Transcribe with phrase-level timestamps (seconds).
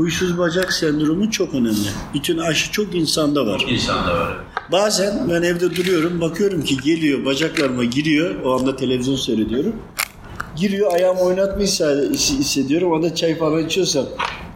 [0.00, 1.88] huysuz bacak sendromu çok önemli.
[2.14, 3.64] Bütün aşı çok insanda var.
[3.68, 4.36] İnsanda var.
[4.72, 8.34] Bazen ben evde duruyorum bakıyorum ki geliyor bacaklarıma giriyor.
[8.44, 9.72] O anda televizyon seyrediyorum.
[10.56, 11.68] Giriyor ayağımı oynatmayı
[12.12, 12.92] hissediyorum.
[12.92, 14.04] O anda çay falan içiyorsam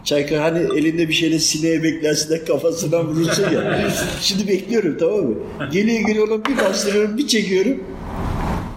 [0.03, 3.91] Çaykar hani elinde bir şeyle sineğe beklersin de kafasına vurursun ya.
[4.21, 5.35] Şimdi bekliyorum tamam mı?
[5.71, 7.83] Geliyor geliyor ona bir bastırıyorum bir çekiyorum.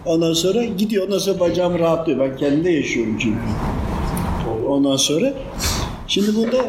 [0.05, 1.07] Ondan sonra gidiyor.
[1.07, 2.19] Ondan sonra bacağım rahatlıyor.
[2.19, 3.39] Ben kendimde yaşıyorum çünkü.
[4.69, 5.33] Ondan sonra
[6.09, 6.65] Şimdi burada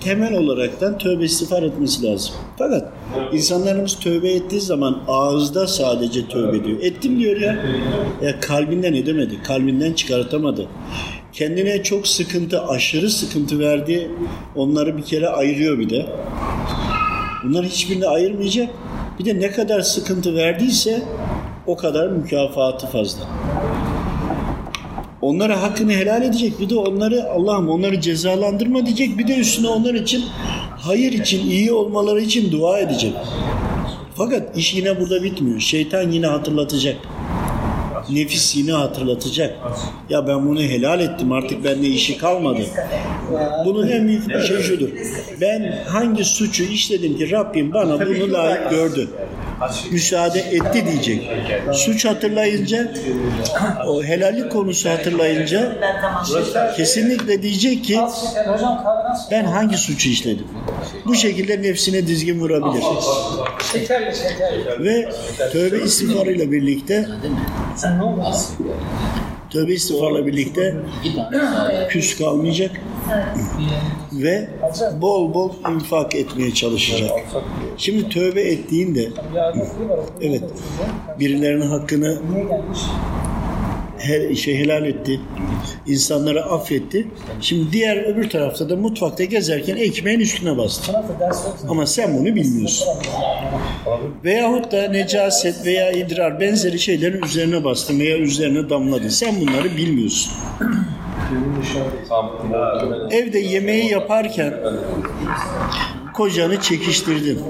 [0.00, 2.34] temel olaraktan tövbe istiğfar etmesi lazım.
[2.58, 2.92] Fakat
[3.32, 6.78] insanlarımız tövbe ettiği zaman ağızda sadece tövbe ediyor.
[6.82, 7.56] Ettim diyor ya.
[8.22, 9.42] Ya kalbinden edemedi.
[9.42, 10.66] Kalbinden çıkartamadı.
[11.32, 14.10] Kendine çok sıkıntı, aşırı sıkıntı verdi.
[14.56, 16.06] Onları bir kere ayırıyor bir de.
[17.44, 18.68] Bunları hiçbirini ayırmayacak.
[19.18, 21.02] Bir de ne kadar sıkıntı verdiyse
[21.66, 23.20] o kadar mükafatı fazla.
[25.24, 26.60] Onlara hakkını helal edecek.
[26.60, 29.18] Bir de onları Allah'ım onları cezalandırma diyecek.
[29.18, 30.24] Bir de üstüne onlar için
[30.78, 33.12] hayır için, iyi olmaları için dua edecek.
[34.14, 35.60] Fakat iş yine burada bitmiyor.
[35.60, 36.96] Şeytan yine hatırlatacak.
[38.10, 39.58] Nefis yine hatırlatacak.
[40.10, 42.62] Ya ben bunu helal ettim artık bende işi kalmadı.
[43.64, 44.88] Bunun en büyük bir şey şudur.
[45.40, 49.08] Ben hangi suçu işledim ki Rabbim bana bunu layık gördü
[49.90, 51.30] müsaade etti diyecek.
[51.72, 52.92] Suç hatırlayınca,
[53.86, 55.76] o helallik konusu hatırlayınca
[56.76, 58.00] kesinlikle diyecek ki
[59.30, 60.46] ben hangi suçu işledim?
[61.06, 62.84] Bu şekilde nefsine dizgin vurabilir.
[64.78, 65.08] Ve
[65.52, 67.08] tövbe istiğfarıyla birlikte
[69.50, 70.76] tövbe istiğfarla birlikte
[71.88, 72.70] küs kalmayacak
[74.12, 74.48] ve
[75.00, 77.10] bol bol infak etmeye çalışacak.
[77.76, 79.08] Şimdi tövbe ettiğinde
[80.20, 80.42] evet
[81.20, 82.18] birilerinin hakkını
[83.98, 85.20] her şey helal etti.
[85.86, 87.08] insanlara affetti.
[87.40, 90.92] Şimdi diğer öbür tarafta da mutfakta gezerken ekmeğin üstüne bastı.
[91.68, 92.88] Ama sen bunu bilmiyorsun.
[94.24, 99.08] Veyahut da necaset veya idrar benzeri şeylerin üzerine bastın veya üzerine damladın.
[99.08, 100.32] Sen bunları bilmiyorsun.
[103.10, 104.54] Evde yemeği yaparken
[106.14, 107.40] kocanı çekiştirdin.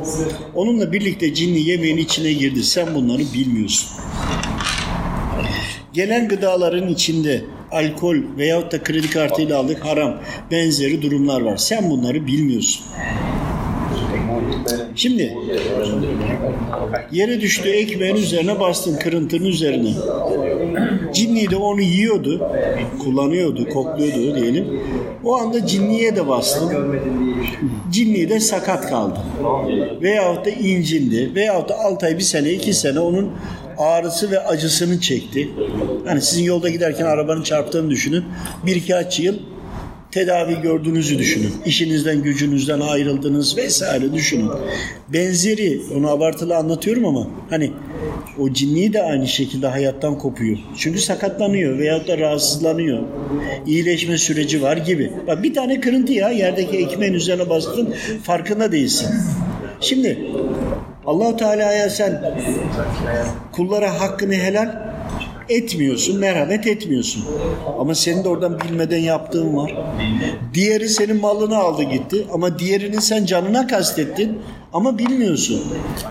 [0.55, 2.63] Onunla birlikte cinli yemeğin içine girdi.
[2.63, 3.91] Sen bunları bilmiyorsun.
[5.93, 10.15] Gelen gıdaların içinde alkol veyahut da kredi kartıyla aldık haram
[10.51, 11.57] benzeri durumlar var.
[11.57, 12.85] Sen bunları bilmiyorsun.
[14.97, 15.37] Şimdi
[17.13, 19.95] yere düştü ekmeğin üzerine bastın kırıntının üzerine.
[21.15, 22.51] Cinni de onu yiyordu,
[22.99, 24.81] kullanıyordu, kokluyordu diyelim.
[25.25, 26.73] O anda cinniye de bastın.
[27.91, 29.19] Cinni de sakat kaldı.
[30.03, 31.35] Veyahut da incindi.
[31.35, 33.31] Veyahut da 6 ay, bir sene, iki sene onun
[33.79, 35.49] ağrısı ve acısını çekti.
[36.07, 38.25] Hani sizin yolda giderken arabanın çarptığını düşünün.
[38.67, 39.35] Bir iki aç yıl
[40.15, 41.53] tedavi gördüğünüzü düşünün.
[41.67, 44.51] İşinizden, gücünüzden ayrıldınız vesaire düşünün.
[45.09, 47.71] Benzeri, onu abartılı anlatıyorum ama hani
[48.39, 50.59] o cinni de aynı şekilde hayattan kopuyor.
[50.77, 53.03] Çünkü sakatlanıyor veyahut da rahatsızlanıyor.
[53.67, 55.13] İyileşme süreci var gibi.
[55.27, 59.09] Bak bir tane kırıntı ya yerdeki ekmeğin üzerine bastın farkında değilsin.
[59.81, 60.19] Şimdi
[61.07, 62.35] allah Teala'ya sen
[63.53, 64.94] kullara hakkını helal
[65.49, 67.25] etmiyorsun, merhamet etmiyorsun.
[67.79, 69.75] Ama senin de oradan bilmeden yaptığın var.
[70.55, 74.39] Diğeri senin malını aldı gitti ama diğerini sen canına kastettin
[74.73, 75.63] ama bilmiyorsun.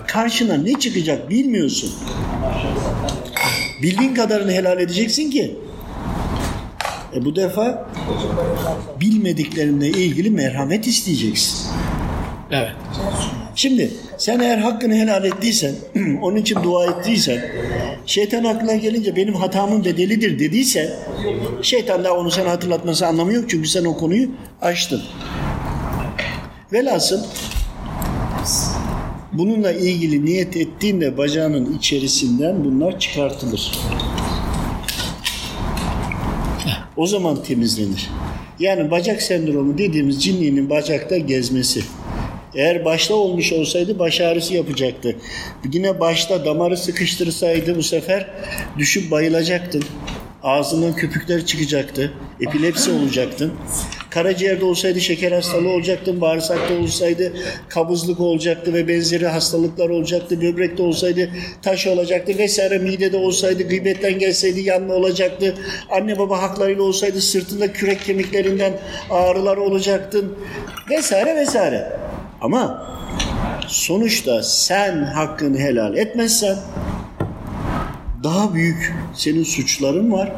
[0.08, 1.92] Karşına ne çıkacak bilmiyorsun.
[3.82, 5.56] Bildiğin kadarını helal edeceksin ki
[7.16, 7.90] e bu defa
[9.02, 11.68] bilmediklerinle ilgili merhamet isteyeceksin.
[12.52, 12.72] Evet.
[13.56, 15.76] Şimdi sen eğer hakkını helal ettiysen,
[16.22, 17.46] onun için dua ettiysen,
[18.06, 20.94] şeytan aklına gelince benim hatamın bedelidir dediyse,
[21.62, 24.30] şeytan da onu sana hatırlatması anlamı yok çünkü sen o konuyu
[24.62, 25.02] açtın.
[26.74, 27.24] Velhasıl
[29.34, 33.72] bununla ilgili niyet ettiğinde bacağının içerisinden bunlar çıkartılır.
[36.98, 38.10] O zaman temizlenir.
[38.60, 41.84] Yani bacak sendromu dediğimiz cinliğinin bacakta gezmesi.
[42.56, 45.16] Eğer başta olmuş olsaydı baş ağrısı yapacaktı.
[45.74, 48.28] Yine başta damarı sıkıştırsaydı bu sefer
[48.78, 49.84] düşüp bayılacaktın.
[50.44, 52.14] Ağzından köpükler çıkacaktı.
[52.42, 53.54] Epilepsi olacaktın.
[54.10, 56.22] Karaciğerde olsaydı şeker hastalığı olacaktın.
[56.22, 57.34] Bağırsakta olsaydı
[57.70, 60.42] kabızlık olacaktı ve benzeri hastalıklar olacaktı.
[60.42, 61.30] Böbrekte olsaydı
[61.62, 62.78] taş olacaktı vesaire.
[62.78, 65.56] Midede olsaydı gıybetten gelseydi yanma olacaktı.
[65.90, 68.74] Anne baba haklarıyla olsaydı sırtında kürek kemiklerinden
[69.10, 70.38] ağrılar olacaktın.
[70.90, 72.03] Vesaire vesaire.
[72.44, 72.88] Ama
[73.68, 76.58] sonuçta sen hakkını helal etmezsen
[78.24, 80.32] daha büyük senin suçların var.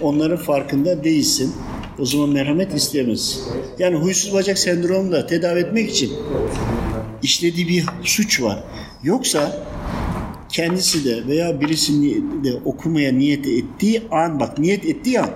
[0.00, 1.54] Onların farkında değilsin.
[1.98, 3.40] O zaman merhamet isteyemez.
[3.78, 6.12] Yani huysuz bacak sendromunu da tedavi etmek için
[7.22, 8.64] işlediği bir suç var.
[9.02, 9.56] Yoksa
[10.48, 15.30] kendisi de veya birisini de okumaya niyet ettiği an bak niyet ettiği an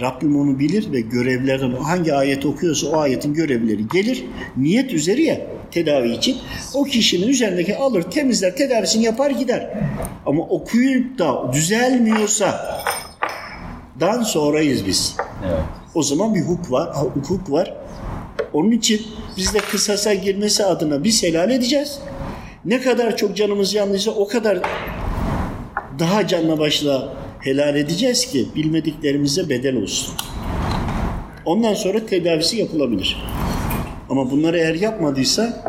[0.00, 4.24] Rabbim onu bilir ve görevlerden hangi ayet okuyorsa o ayetin görevleri gelir.
[4.56, 5.40] Niyet üzeri ya
[5.70, 6.36] tedavi için.
[6.74, 9.70] O kişinin üzerindeki alır, temizler, tedavisini yapar gider.
[10.26, 12.80] Ama okuyup da düzelmiyorsa
[14.00, 15.16] dan sonrayız biz.
[15.48, 15.60] Evet.
[15.94, 17.74] O zaman bir hukuk var, hukuk var.
[18.52, 19.06] Onun için
[19.36, 21.98] biz de kısasa girmesi adına biz helal edeceğiz.
[22.64, 24.58] Ne kadar çok canımız yandıysa o kadar
[25.98, 30.14] daha canla başla helal edeceğiz ki bilmediklerimize bedel olsun.
[31.44, 33.16] Ondan sonra tedavisi yapılabilir.
[34.10, 35.64] Ama bunları eğer yapmadıysa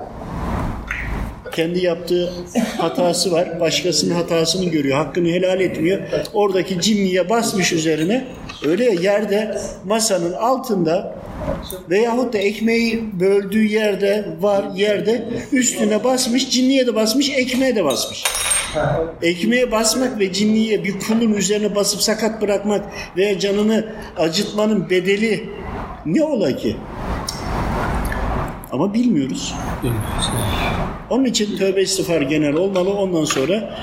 [1.52, 2.34] kendi yaptığı
[2.78, 3.60] hatası var.
[3.60, 4.98] Başkasının hatasını görüyor.
[4.98, 6.00] Hakkını helal etmiyor.
[6.34, 8.28] Oradaki cinniye basmış üzerine.
[8.66, 11.16] Öyle ya yerde masanın altında
[11.90, 18.24] veyahut da ekmeği böldüğü yerde var yerde üstüne basmış cinniye de basmış ekmeğe de basmış.
[19.22, 22.86] Ekmeğe basmak ve cinniye bir kulun üzerine basıp sakat bırakmak
[23.18, 23.86] veya canını
[24.18, 25.50] acıtmanın bedeli
[26.06, 26.78] ne ola ki?
[28.72, 29.56] Ama bilmiyoruz.
[31.10, 32.90] Onun için tövbe istiğfar genel olmalı.
[32.94, 33.78] Ondan sonra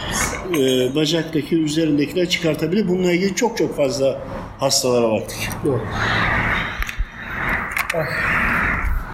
[0.58, 2.88] e, bacaktaki üzerindekiler çıkartabilir.
[2.88, 4.18] Bununla ilgili çok çok fazla
[4.58, 5.38] hastalara baktık.
[5.64, 5.80] Doğru.
[7.94, 8.35] Ah.